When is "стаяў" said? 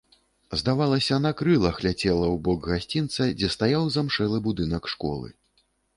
3.57-3.83